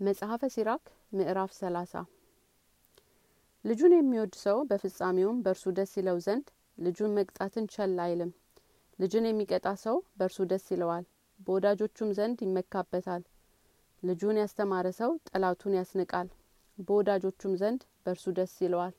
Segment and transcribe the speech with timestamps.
[0.00, 1.92] መጽሐፈ ሲራክ ምዕራፍ ሰላሳ።
[3.64, 6.46] ልጁን የሚወድ ሰው በፍጻሜውም በእርሱ ደስ ይለው ዘንድ
[6.78, 8.30] ልጁን መቅጣትን ቸል አይልም።
[8.98, 11.04] ልጅን የሚቀጣ ሰው በእርሱ ደስ ይለዋል
[11.40, 13.24] በወዳጆቹም ዘንድ ይመካበታል።
[14.02, 16.28] ልጁን ያስተማረ ሰው ጠላቱን ያስንቃል
[16.78, 18.94] በወዳጆቹም ዘንድ በእርሱ ደስ ይለዋል።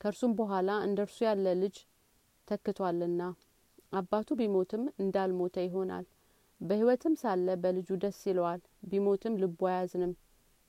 [0.00, 1.78] ከእርሱም በኋላ እንደ እርሱ ያለ ልጅ
[2.48, 3.22] ተክቷልና
[3.92, 6.04] አባቱ ቢሞትም እንዳልሞተ ይሆናል።
[6.60, 8.60] በህይወትም ሳለ በልጁ ደስ ይለዋል
[8.90, 10.12] ቢሞትም ልቡ አያዝንም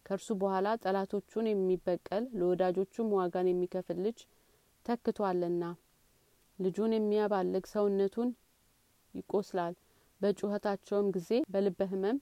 [0.05, 4.19] ከእርሱ በኋላ ጠላቶቹን የሚበቀል ለወዳጆቹም ዋጋን የሚከፍል ልጅ
[4.85, 5.63] ተክቷልና።
[6.59, 8.29] ልጁን የሚያባልግ ሰውነቱን
[9.13, 9.73] ይቆስላል
[10.21, 12.17] በጩኸታቸውም ጊዜ በልበ ህመም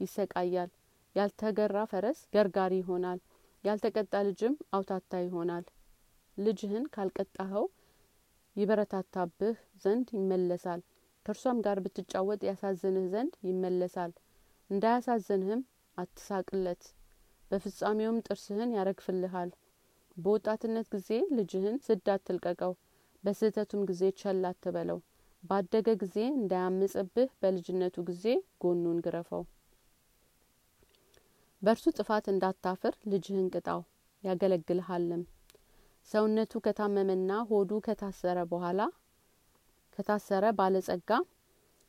[0.00, 0.70] ይሰቃያል።
[1.16, 3.18] ያልተገራ ፈረስ ገርጋሪ ይሆናል
[3.64, 5.64] ያልተቀጣ ልጅም አውታታ ይሆናል።
[6.38, 7.66] ልጅህን ካልቀጣኸው
[8.56, 10.80] ይበረታታብህ ዘንድ ይመለሳል
[11.26, 14.12] ከእርሷም ጋር ብትጫወት ያሳዝንህ ዘንድ ይመለሳል።
[14.70, 15.62] እንዳያሳዝንህም
[15.98, 16.82] አትሳቅለት
[17.54, 19.50] በፍጻሜውም ጥርስህን ያረግፍልሃል።
[20.16, 22.72] በወጣትነት ጊዜ ልጅህን ስድ አትልቀቀው
[23.24, 24.98] በስህተቱም ጊዜ ቸል አትበለው
[25.42, 28.24] ባደገ ጊዜ እንዳያምጽብህ በልጅነቱ ጊዜ
[28.62, 29.42] ጎኑን ግረፈው።
[31.62, 33.80] በእርሱ ጥፋት እንዳታፍር ልጅህን ቅጣው
[34.24, 35.22] ያገለግልሃልም።
[36.10, 38.80] ሰውነቱ ከታመመና ሆዱ ከታሰረ በኋላ
[39.98, 41.10] ከታሰረ ባለጸጋ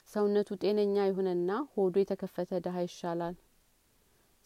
[0.10, 3.36] ሰውነቱ ጤነኛ ይሁንና ሆዱ የተከፈተ ድሀ ይሻላል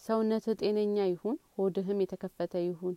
[0.03, 2.95] ሰውነትህ ጤነኛ ይሁን ሆድህም የተከፈተ ይሁን።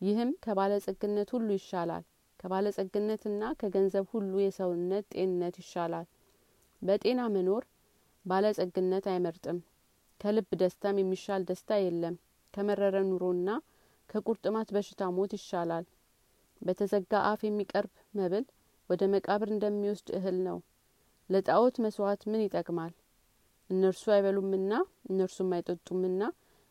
[0.00, 2.04] ይህም ከባለጸግነት ሁሉ ይሻላል።
[2.40, 6.06] ከባለጸግነትና ከገንዘብ ሁሉ የሰውነት ጤንነት ይሻላል።
[6.82, 7.64] በጤና መኖር
[8.24, 9.58] ባለጸግነት አይመርጥም።
[10.20, 12.16] ከልብ ደስታም የሚሻል ደስታ የለም።
[12.54, 13.48] ከመረረ ኑሮና
[14.08, 15.84] ከቁርጥማት በሽታ ሞት ይሻላል።
[16.62, 18.44] በተዘጋ አፍ የሚቀርብ መብል
[18.90, 20.58] ወደ መቃብር እንደሚወስድ እህል ነው።
[21.30, 22.92] ለጣዖት መስዋዕት ምን ይጠቅማል?
[23.70, 24.72] እነርሱ አይበሉምና
[25.10, 26.22] እነርሱም አይጠጡምና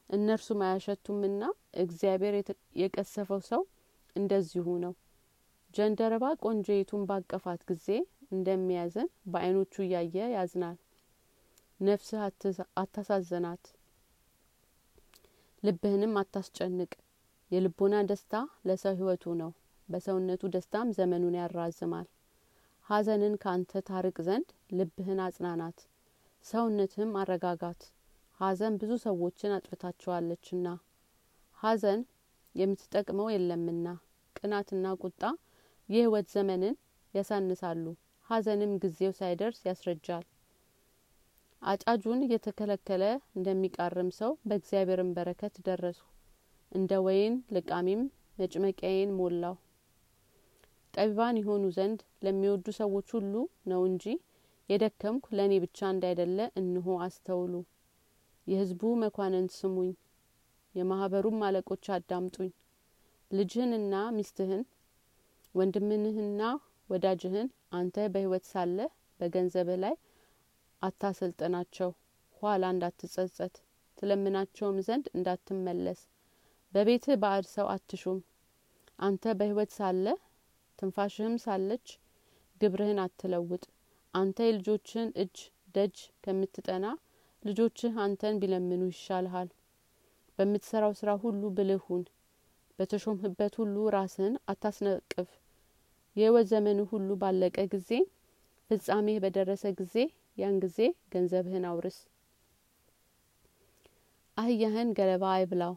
[0.09, 1.43] እነርሱም አያሸቱምና
[1.81, 2.35] እግዚአብሔር
[2.81, 3.61] የቀሰፈው ሰው
[4.15, 4.93] እንደዚሁ ነው።
[5.73, 7.87] ጀንደረባ ቆንጆይቱን ባቀፋት ጊዜ
[8.31, 10.77] እንደሚያዝን በአይኖቹ እያየ ያዝናል።
[11.79, 12.21] ነፍስህ
[12.81, 13.63] አታሳዘናት
[15.63, 16.91] ልብህንም አታስጨንቅ።
[17.51, 18.33] የልቦና ደስታ
[18.67, 19.51] ለሰው ህይወቱ ነው።
[19.89, 22.07] በሰውነቱ ደስታም ዘመኑን ያራዝማል።
[22.87, 25.79] ሀዘንን ካንተ ታርቅ ዘንድ ልብህን አጽናናት።
[26.45, 27.81] ሰውነትህም አረጋጋት
[28.39, 30.67] ሀዘን ብዙ ሰዎችን አጥፍታቸዋለችና
[31.59, 32.01] ሀዘን
[32.55, 33.87] የምትጠቅመው የለምና።
[34.35, 35.21] ቅናትና ቁጣ
[35.89, 36.75] የህይወት ዘመንን
[37.13, 37.85] ያሳንሳሉ።
[38.29, 40.25] ሀዘንም ጊዜው ሳይደርስ ያስረጃል።
[41.61, 43.03] አጫጁን እየተከለከለ
[43.35, 45.99] እንደሚቃርም ሰው በእግዚአብሔርን በረከት ደረሱ።
[46.71, 48.01] እንደ ወይን ልቃሚም
[48.39, 49.55] መጭመቂያዬን ሞላው።
[50.93, 53.33] ጠቢባን የሆኑ ዘንድ ለሚወዱ ሰዎች ሁሉ
[53.71, 54.05] ነው እንጂ
[54.69, 57.53] የደከምኩ ለእኔ ብቻ እንዳይደለ እንሆ አስተውሉ
[58.49, 59.89] የህዝቡ መኳንንት ስሙኝ
[60.75, 62.51] የማህበሩም አለቆች አዳምጡኝ።
[63.31, 64.61] ልጅህንና ሚስትህን
[65.55, 66.41] ወንድምህንና
[66.89, 68.77] ወዳጅህን አንተ በህይወት ሳለ
[69.19, 69.95] በገንዘብህ ላይ
[70.81, 71.89] አታሰልጥናቸው
[72.41, 73.55] ኋላ እንዳትጸጸት
[73.97, 76.01] ትለምናቸውም ዘንድ እንዳትመለስ።
[76.73, 78.19] በቤትህ ባዕድ ሰው አትሹም
[78.99, 80.05] አንተ በህይወት ሳለ
[80.79, 81.87] ትንፋሽህም ሳለች
[82.61, 83.63] ግብርህን አትለውጥ።
[84.13, 85.37] አንተ የልጆችህን እጅ
[85.75, 86.85] ደጅ ከምትጠና
[87.43, 89.49] ልጆችህ አንተን ቢለምኑ ይሻልሃል።
[90.39, 92.03] በምትሰራው ስራ ሁሉ ብልህ ሁን።
[92.79, 95.29] በተሾምህበት ሁሉ ራስህን አታስነቅፍ።
[96.15, 97.89] የህይወት ዘመኑ ሁሉ ባለቀ ጊዜ
[98.69, 99.95] ፍጻሜህ በደረሰ ጊዜ
[100.37, 100.79] ያን ጊዜ
[101.13, 101.97] ገንዘብህን አውርስ።
[104.37, 105.73] አህያህን ገለባ አይብላው።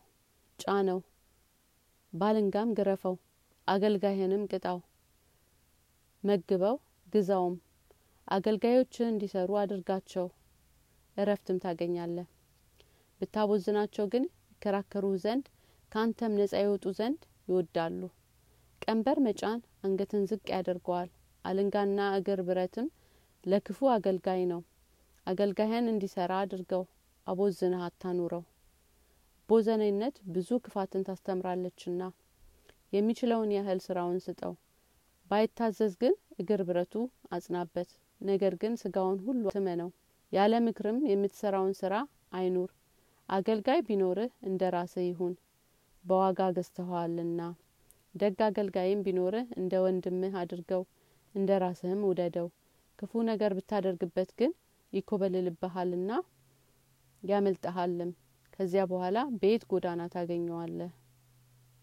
[0.59, 1.00] ጫነው።
[2.12, 3.17] ባልንጋም ግረፈው።
[3.69, 4.79] አገልጋይህንም ቅጣው።
[6.25, 6.77] መግበው
[7.12, 7.56] ግዛውም።
[8.29, 10.27] አገልጋዮችህ እንዲሰሩ አድርጋቸው
[11.17, 12.27] እረፍትም ታገኛለህ።
[13.21, 15.47] ብታቦዝናቸው ግን ይከራከሩ ዘንድ
[15.93, 18.00] ካንተም ነጻ ይወጡ ዘንድ ይወዳሉ።
[18.83, 21.11] ቀንበር መጫን አንገትን ዝቅ ያደርገዋል።
[21.45, 22.89] አልንጋና እግር ብረትም
[23.45, 24.61] ለክፉ አገልጋይ ነው።
[25.27, 26.84] አገልጋይህን እንዲሰራ አድርገው
[27.27, 28.43] አቦዝንህ አታኑረው።
[29.49, 32.03] ቦዘኔነት ብዙ ክፋትን ታስተምራለችና
[32.93, 34.55] የሚችለውን ያህል ስራውን ስጠው።
[35.31, 36.94] ባይታዘዝ ግን እግር ብረቱ
[37.32, 39.91] አጽናበት። ነገር ግን ስጋውን ሁሉ ትመነው
[40.32, 41.94] ያለ ምክርም የምትሰራውን ስራ
[42.32, 42.70] አይኑር።
[43.29, 45.34] አገልጋይ ቢኖርህ እንደ ራስህ ይሁን።
[46.05, 47.40] በዋጋ ገዝተኸዋልና።
[48.14, 50.82] ደግ አገልጋይም ቢኖርህ እንደ ወንድምህ አድርገው
[51.34, 52.49] እንደ ራስህም ውደደው።
[52.99, 54.52] ክፉ ነገር ብታደርግበት ግን
[54.93, 56.11] ይኮበልልብሃልና
[57.23, 58.11] ያመልጠሃልም
[58.52, 60.90] ከዚያ በኋላ በየት ጎዳና ታገኘዋለህ